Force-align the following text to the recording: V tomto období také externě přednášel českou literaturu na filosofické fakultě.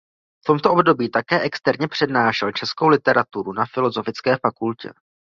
V 0.43 0.43
tomto 0.45 0.71
období 0.71 1.09
také 1.09 1.39
externě 1.39 1.87
přednášel 1.87 2.51
českou 2.51 2.87
literaturu 2.87 3.53
na 3.53 3.65
filosofické 3.65 4.37
fakultě. 4.37 4.93